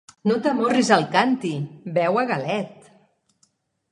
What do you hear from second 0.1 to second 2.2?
No t'amorris al càntir, beu